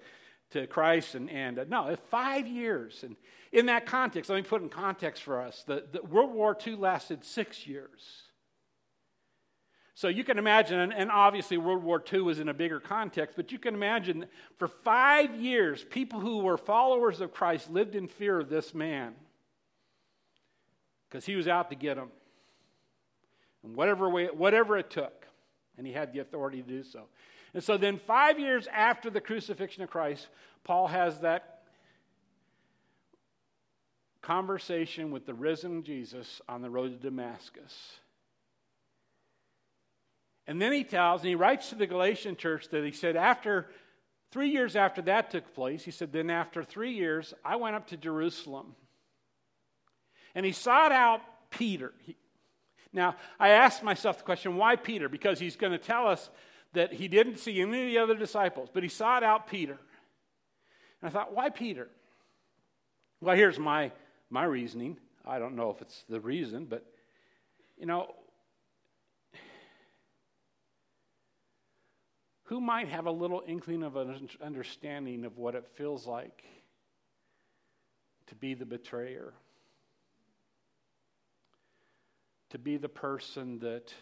[0.51, 1.15] to Christ.
[1.15, 3.05] And, and uh, no, five years.
[3.05, 3.17] And
[3.53, 6.77] in that context, let me put in context for us the, the World War II
[6.77, 8.28] lasted six years.
[9.99, 13.51] So you can imagine, and obviously World War II was in a bigger context, but
[13.51, 18.39] you can imagine for five years, people who were followers of Christ lived in fear
[18.39, 19.17] of this man
[21.09, 22.11] because he was out to get them.
[23.65, 25.27] And whatever, way, whatever it took,
[25.77, 27.07] and he had the authority to do so.
[27.53, 30.29] And so then, five years after the crucifixion of Christ,
[30.63, 31.63] Paul has that
[34.23, 37.99] conversation with the risen Jesus on the road to Damascus.
[40.49, 43.69] And then he tells, and he writes to the Galatian church that he said, after
[44.33, 47.89] three years after that took place, he said, then after three years, I went up
[47.89, 48.75] to Jerusalem.
[50.35, 51.93] And he sought out Peter.
[52.03, 52.17] He,
[52.95, 55.11] now, I asked myself the question, why Peter?
[55.11, 56.31] Because he's going to tell us
[56.73, 59.79] that he didn't see any of the other disciples, but he sought out Peter.
[61.03, 61.89] And I thought, why Peter?
[63.21, 63.93] Well, here's my,
[64.31, 64.97] my reasoning.
[65.27, 66.87] I don't know if it's the reason, but,
[67.77, 68.15] you know,
[72.49, 76.43] who might have a little inkling of an understanding of what it feels like
[78.27, 79.35] to be the betrayer,
[82.49, 83.93] to be the person that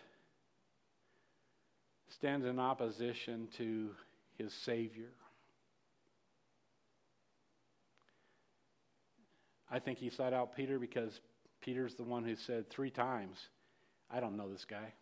[2.08, 3.90] stands in opposition to
[4.38, 5.10] his Savior.
[9.68, 11.20] I think he sought out Peter because
[11.60, 13.48] Peter's the one who said three times,
[14.08, 14.92] I don't know this guy.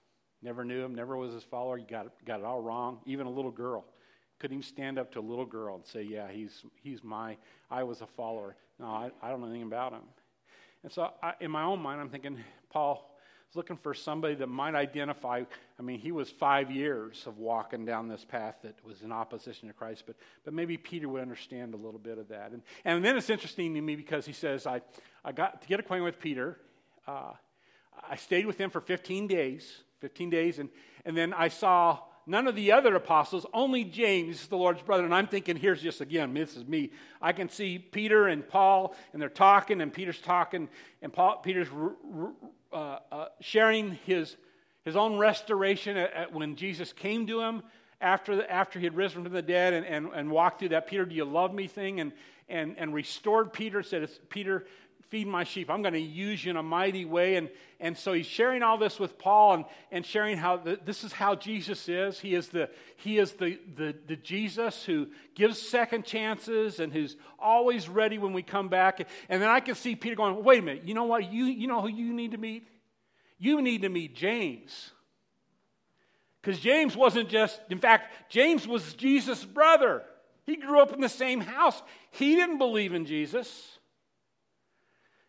[0.44, 1.78] Never knew him, never was his follower.
[1.78, 2.98] You got, got it all wrong.
[3.06, 3.86] Even a little girl.
[4.38, 7.38] Couldn't even stand up to a little girl and say, Yeah, he's, he's my,
[7.70, 8.54] I was a follower.
[8.78, 10.02] No, I, I don't know anything about him.
[10.82, 13.16] And so I, in my own mind, I'm thinking, Paul
[13.48, 15.44] is looking for somebody that might identify.
[15.78, 19.68] I mean, he was five years of walking down this path that was in opposition
[19.68, 22.50] to Christ, but, but maybe Peter would understand a little bit of that.
[22.50, 24.82] And, and then it's interesting to me because he says, I,
[25.24, 26.58] I got to get acquainted with Peter.
[27.06, 27.32] Uh,
[28.10, 29.83] I stayed with him for 15 days.
[30.04, 30.58] 15 days.
[30.58, 30.68] And,
[31.06, 35.02] and then I saw none of the other apostles, only James, the Lord's brother.
[35.02, 36.90] And I'm thinking, here's just again, this is me.
[37.22, 40.68] I can see Peter and Paul, and they're talking, and Peter's talking,
[41.00, 41.68] and Paul, Peter's
[42.70, 44.36] uh, uh, sharing his,
[44.84, 47.62] his own restoration at, at when Jesus came to him
[48.02, 50.86] after, the, after he had risen from the dead and, and, and walked through that
[50.86, 51.98] Peter, do you love me thing?
[51.98, 52.12] And,
[52.50, 54.66] and, and restored Peter, said, Peter,
[55.08, 55.70] feed my sheep.
[55.70, 57.36] I'm going to use you in a mighty way.
[57.36, 57.48] And,
[57.80, 61.12] and so he's sharing all this with Paul and, and sharing how the, this is
[61.12, 62.18] how Jesus is.
[62.18, 67.16] He is, the, he is the, the, the Jesus who gives second chances and who's
[67.38, 69.06] always ready when we come back.
[69.28, 71.32] And then I can see Peter going, wait a minute, you know what?
[71.32, 72.66] You, you know who you need to meet?
[73.38, 74.90] You need to meet James.
[76.40, 80.02] Because James wasn't just, in fact, James was Jesus' brother.
[80.44, 81.82] He grew up in the same house.
[82.10, 83.78] He didn't believe in Jesus.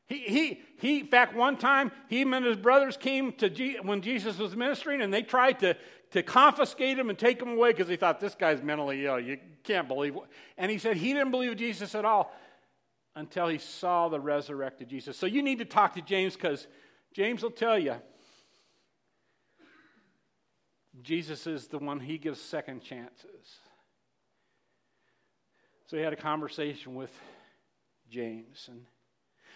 [0.07, 4.01] He, he, he, in fact, one time, he and his brothers came to Je- when
[4.01, 5.75] Jesus was ministering, and they tried to,
[6.11, 9.19] to confiscate him and take him away because they thought this guy's mentally ill.
[9.19, 10.13] You can't believe.
[10.13, 10.27] What.
[10.57, 12.31] And he said he didn't believe Jesus at all
[13.15, 15.17] until he saw the resurrected Jesus.
[15.17, 16.67] So you need to talk to James because
[17.13, 17.95] James will tell you
[21.01, 23.59] Jesus is the one he gives second chances.
[25.87, 27.11] So he had a conversation with
[28.09, 28.67] James.
[28.69, 28.85] And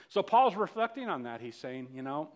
[0.10, 1.39] so Paul's reflecting on that.
[1.39, 2.30] He's saying, you know,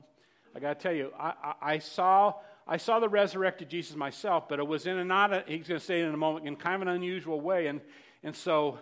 [0.55, 2.35] I got to tell you, I, I, I, saw,
[2.67, 5.79] I saw the resurrected Jesus myself, but it was in a not, a, he's going
[5.79, 7.67] to say it in a moment, in kind of an unusual way.
[7.67, 7.81] And,
[8.21, 8.77] and so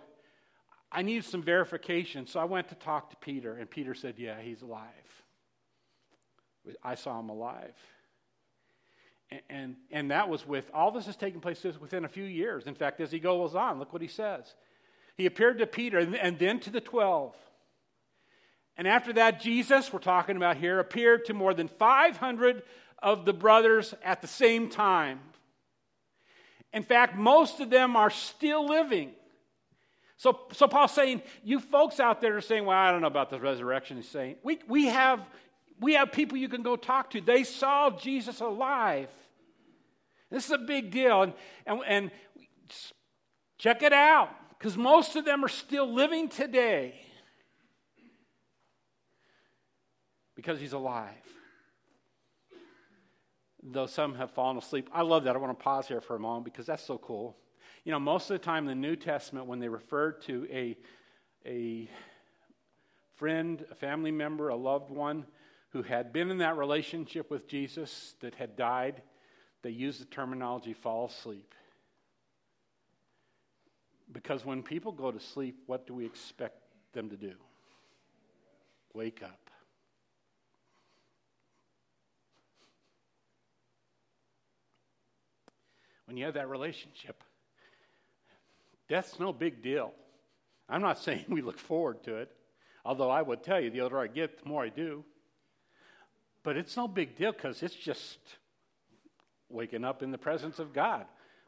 [0.91, 2.27] I needed some verification.
[2.27, 4.83] So I went to talk to Peter, and Peter said, yeah, he's alive.
[6.83, 7.75] I saw him alive.
[9.31, 12.67] And, and, and that was with, all this is taking place within a few years.
[12.67, 14.53] In fact, as he goes on, look what he says.
[15.15, 17.33] He appeared to Peter and then to the 12.
[18.77, 22.63] And after that, Jesus, we're talking about here, appeared to more than 500
[22.99, 25.19] of the brothers at the same time.
[26.73, 29.11] In fact, most of them are still living.
[30.17, 33.29] So, so Paul's saying, you folks out there are saying, well, I don't know about
[33.29, 33.97] the resurrection.
[33.97, 35.19] He's saying, we, we, have,
[35.79, 37.21] we have people you can go talk to.
[37.21, 39.09] They saw Jesus alive.
[40.29, 41.23] This is a big deal.
[41.23, 41.33] And,
[41.65, 42.11] and, and
[43.57, 46.95] check it out, because most of them are still living today.
[50.41, 51.13] Because he's alive.
[53.61, 54.89] Though some have fallen asleep.
[54.91, 55.35] I love that.
[55.35, 57.37] I want to pause here for a moment because that's so cool.
[57.83, 60.75] You know, most of the time in the New Testament, when they refer to a,
[61.45, 61.87] a
[63.17, 65.27] friend, a family member, a loved one
[65.69, 69.03] who had been in that relationship with Jesus that had died,
[69.61, 71.53] they use the terminology fall asleep.
[74.11, 76.55] Because when people go to sleep, what do we expect
[76.93, 77.33] them to do?
[78.95, 79.40] Wake up.
[86.11, 87.23] When you have that relationship.
[88.89, 89.93] Death's no big deal.
[90.67, 92.29] I'm not saying we look forward to it,
[92.83, 95.05] although I would tell you the older I get, the more I do.
[96.43, 98.17] But it's no big deal because it's just
[99.47, 101.05] waking up in the presence of God.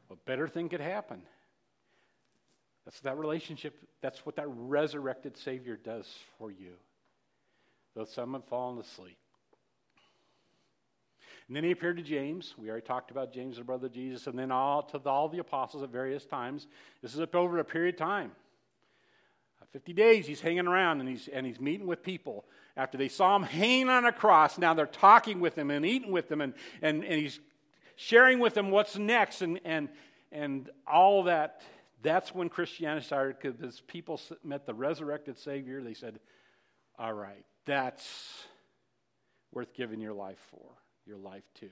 [0.08, 1.24] What better thing could happen?
[2.86, 6.76] That's that relationship, that's what that resurrected Savior does for you.
[7.96, 9.18] Though some have fallen asleep.
[11.48, 12.54] And then he appeared to James.
[12.58, 15.40] We already talked about James, the brother of Jesus, and then all to all the
[15.40, 16.68] apostles at various times.
[17.02, 18.32] This is up over a period of time.
[19.62, 22.46] Uh, 50 days he's hanging around and he's, and he's meeting with people.
[22.78, 26.12] After they saw him hanging on a cross, now they're talking with him and eating
[26.12, 27.40] with him, and, and, and he's
[27.96, 29.90] sharing with them what's next and, and,
[30.32, 31.62] and all that.
[32.02, 35.82] That's when Christianity started because people met the resurrected Savior.
[35.82, 36.20] They said,
[36.98, 38.44] All right, that's
[39.54, 41.70] worth giving your life for your life too.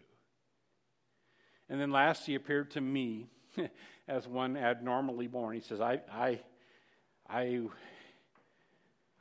[1.69, 3.27] And then last, he appeared to me
[4.07, 5.55] as one abnormally born.
[5.55, 6.41] He says, I, I,
[7.29, 7.61] I,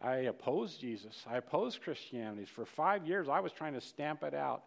[0.03, 1.25] I oppose Jesus.
[1.31, 2.47] I oppose Christianity.
[2.47, 4.65] For five years, I was trying to stamp it out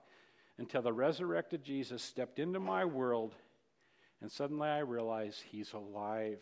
[0.58, 3.34] until the resurrected Jesus stepped into my world,
[4.22, 6.42] and suddenly I realized he's alive.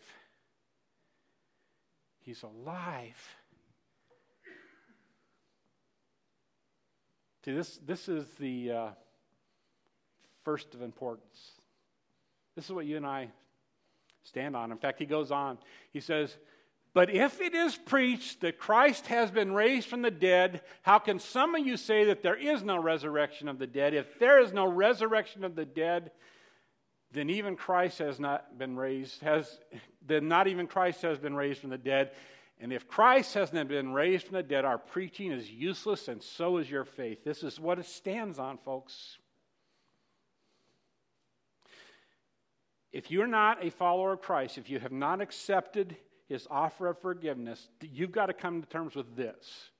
[2.20, 3.16] He's alive.
[7.44, 8.88] See, this, this is the uh,
[10.44, 11.52] first of importance.
[12.54, 13.28] This is what you and I
[14.24, 14.70] stand on.
[14.70, 15.58] In fact, he goes on.
[15.92, 16.36] He says,
[16.94, 21.18] But if it is preached that Christ has been raised from the dead, how can
[21.18, 23.94] some of you say that there is no resurrection of the dead?
[23.94, 26.12] If there is no resurrection of the dead,
[27.12, 29.58] then even Christ has not been raised, has
[30.06, 32.12] then not even Christ has been raised from the dead.
[32.58, 36.58] And if Christ hasn't been raised from the dead, our preaching is useless, and so
[36.58, 37.24] is your faith.
[37.24, 39.18] This is what it stands on, folks.
[42.92, 45.96] If you're not a follower of Christ, if you have not accepted
[46.28, 49.70] his offer of forgiveness, you've got to come to terms with this.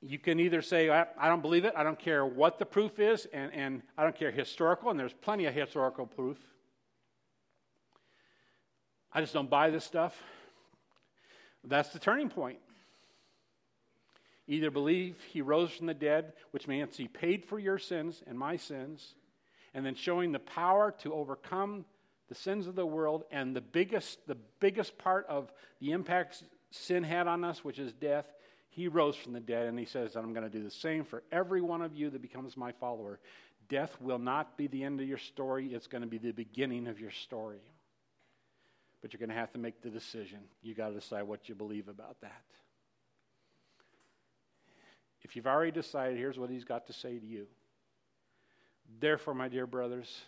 [0.00, 3.26] You can either say, I, don't believe it, I don't care what the proof is,
[3.34, 6.38] and, and I don't care historical, and there's plenty of historical proof.
[9.12, 10.16] I just don't buy this stuff.
[11.64, 12.58] That's the turning point.
[14.46, 18.38] Either believe he rose from the dead, which means he paid for your sins and
[18.38, 19.14] my sins,
[19.74, 21.84] and then showing the power to overcome
[22.28, 27.04] the sins of the world and the biggest, the biggest part of the impact sin
[27.04, 28.26] had on us, which is death,
[28.70, 31.22] he rose from the dead and he says, I'm going to do the same for
[31.30, 33.20] every one of you that becomes my follower.
[33.68, 36.88] Death will not be the end of your story, it's going to be the beginning
[36.88, 37.60] of your story
[39.00, 40.40] but you're going to have to make the decision.
[40.62, 42.42] You got to decide what you believe about that.
[45.22, 47.46] If you've already decided, here's what he's got to say to you.
[48.98, 50.22] Therefore, my dear brothers,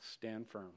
[0.00, 0.72] stand firm.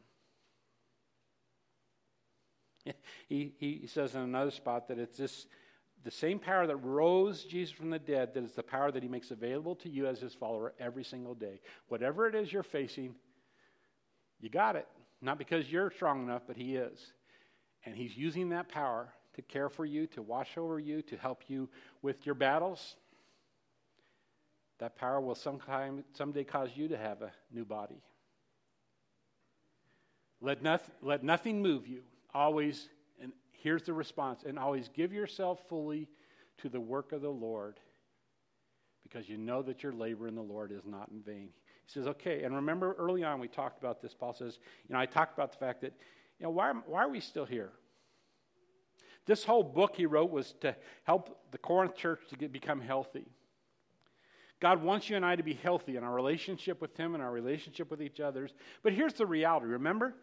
[3.28, 5.48] He, he, says in another spot that it's this
[6.04, 9.10] the same power that rose Jesus from the dead, that is the power that he
[9.10, 11.60] makes available to you as his follower every single day.
[11.88, 13.16] Whatever it is you're facing,
[14.40, 14.88] you got it.
[15.26, 17.00] Not because you're strong enough, but he is.
[17.84, 21.42] And he's using that power to care for you, to watch over you, to help
[21.48, 21.68] you
[22.04, 22.96] with your battles.
[24.78, 28.04] That power will sometime, someday cause you to have a new body.
[30.42, 30.60] Let,
[31.02, 32.04] let nothing move you.
[32.32, 36.08] Always, and here's the response, and always give yourself fully
[36.60, 37.80] to the work of the Lord
[39.02, 41.50] because you know that your labor in the Lord is not in vain.
[41.86, 44.14] He says, okay, and remember early on we talked about this.
[44.14, 44.58] Paul says,
[44.88, 45.94] you know, I talked about the fact that,
[46.40, 47.72] you know, why, why are we still here?
[49.26, 53.26] This whole book he wrote was to help the Corinth church to get, become healthy.
[54.60, 57.32] God wants you and I to be healthy in our relationship with Him and our
[57.32, 58.50] relationship with each other.
[58.84, 60.16] But here's the reality remember,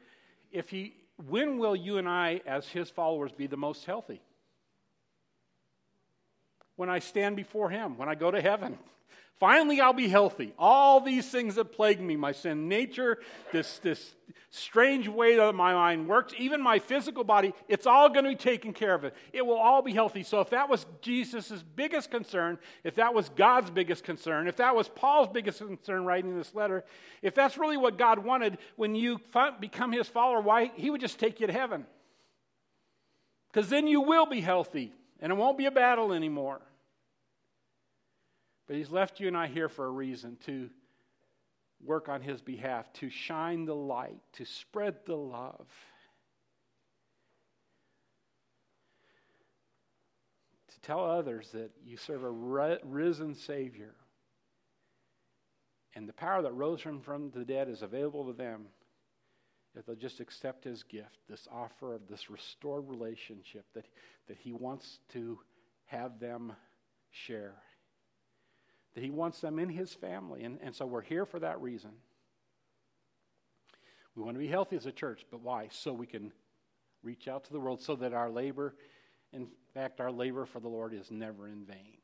[0.51, 0.97] if He,
[1.29, 4.23] when will you and I, as His followers, be the most healthy?
[6.77, 8.79] When I stand before Him, when I go to heaven.
[9.43, 10.55] Finally, I'll be healthy.
[10.57, 13.19] All these things that plague me, my sin nature,
[13.51, 14.15] this, this
[14.51, 18.37] strange way that my mind works, even my physical body, it's all going to be
[18.37, 19.03] taken care of.
[19.03, 19.17] It.
[19.33, 20.23] it will all be healthy.
[20.23, 24.77] So, if that was Jesus' biggest concern, if that was God's biggest concern, if that
[24.77, 26.85] was Paul's biggest concern writing this letter,
[27.21, 29.21] if that's really what God wanted when you
[29.59, 30.71] become his follower, why?
[30.77, 31.85] He would just take you to heaven.
[33.53, 36.61] Because then you will be healthy and it won't be a battle anymore.
[38.67, 40.71] But He's left you and I here for a reason to
[41.85, 45.67] work on His behalf, to shine the light, to spread the love.
[50.69, 53.95] To tell others that you serve a risen Savior.
[55.95, 58.69] And the power that rose from, from the dead is available to them
[59.75, 63.87] if they'll just accept his gift, this offer of this restored relationship that,
[64.29, 65.39] that he wants to
[65.87, 66.53] have them
[67.11, 67.55] share
[68.95, 70.45] that He wants them in His family.
[70.45, 71.91] And, and so we're here for that reason.
[74.15, 75.69] We want to be healthy as a church, but why?
[75.71, 76.33] So we can
[77.03, 78.75] reach out to the world, so that our labor,
[79.33, 81.99] in fact, our labor for the Lord is never in vain.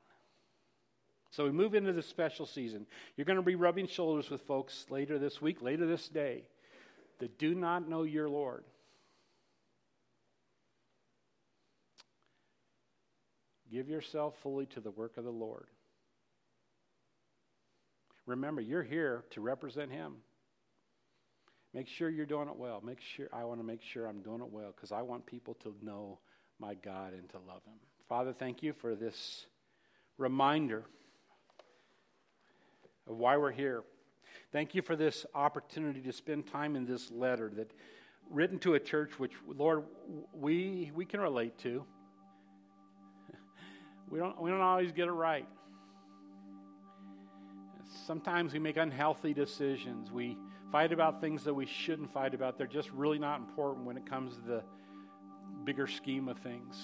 [1.30, 2.86] So we move into this special season.
[3.16, 6.44] You're going to be rubbing shoulders with folks later this week, later this day,
[7.18, 8.64] that do not know your Lord.
[13.70, 15.66] Give yourself fully to the work of the Lord.
[18.28, 20.16] Remember, you're here to represent Him.
[21.72, 22.82] Make sure you're doing it well.
[22.84, 25.54] Make sure I want to make sure I'm doing it well because I want people
[25.62, 26.18] to know
[26.58, 27.78] my God and to love Him.
[28.06, 29.46] Father, thank you for this
[30.18, 30.84] reminder
[33.08, 33.82] of why we're here.
[34.52, 37.70] Thank you for this opportunity to spend time in this letter that
[38.30, 39.84] written to a church which Lord
[40.34, 41.82] we we can relate to.
[44.10, 45.46] We don't we don't always get it right.
[48.08, 50.10] Sometimes we make unhealthy decisions.
[50.10, 50.38] We
[50.72, 52.56] fight about things that we shouldn't fight about.
[52.56, 54.62] They're just really not important when it comes to the
[55.64, 56.74] bigger scheme of things.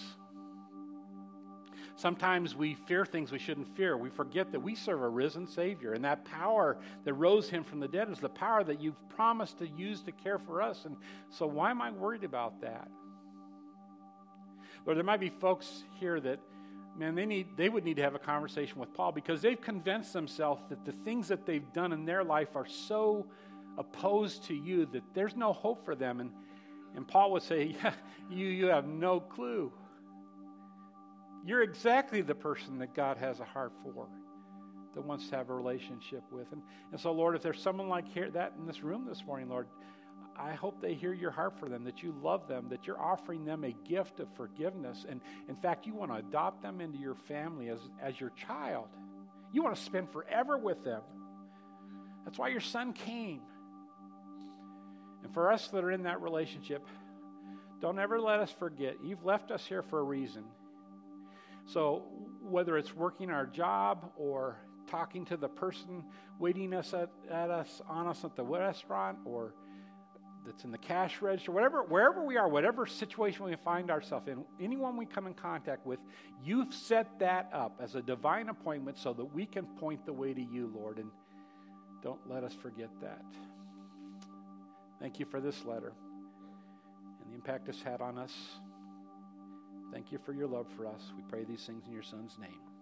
[1.96, 3.96] Sometimes we fear things we shouldn't fear.
[3.96, 7.80] We forget that we serve a risen Savior, and that power that rose him from
[7.80, 10.84] the dead is the power that you've promised to use to care for us.
[10.84, 10.94] And
[11.30, 12.86] so, why am I worried about that?
[14.84, 16.38] Lord, there might be folks here that
[16.97, 20.12] man, they, need, they would need to have a conversation with Paul because they've convinced
[20.12, 23.26] themselves that the things that they've done in their life are so
[23.78, 26.20] opposed to you that there's no hope for them.
[26.20, 26.30] And,
[26.95, 27.92] and Paul would say, yeah,
[28.30, 29.72] you, you have no clue.
[31.45, 34.07] You're exactly the person that God has a heart for,
[34.95, 36.47] that wants to have a relationship with.
[36.53, 39.49] And, and so, Lord, if there's someone like here, that in this room this morning,
[39.49, 39.66] Lord,
[40.37, 43.45] I hope they hear your heart for them, that you love them, that you're offering
[43.45, 45.07] them a gift of forgiveness.
[45.09, 48.89] And in fact, you want to adopt them into your family as, as your child.
[49.53, 51.03] You want to spend forever with them.
[52.24, 53.43] That's why your son came.
[55.22, 56.87] And for us that are in that relationship,
[57.80, 58.97] don't ever let us forget.
[59.05, 60.45] You've left us here for a reason.
[61.66, 62.03] So,
[62.43, 66.05] whether it's working our job or talking to the person
[66.39, 69.55] waiting us at, at us on us at the restaurant or
[70.45, 74.45] that's in the cash register, whatever, wherever we are, whatever situation we find ourselves in,
[74.61, 75.99] anyone we come in contact with,
[76.42, 80.34] you've set that up as a divine appointment so that we can point the way
[80.34, 81.11] to you, Lord, and
[82.03, 83.24] don't let us forget that.
[85.01, 85.92] Thank you for this letter
[87.22, 88.34] and the impact it's had on us.
[89.92, 91.12] Thank you for your love for us.
[91.16, 92.73] We pray these things in your Son's name.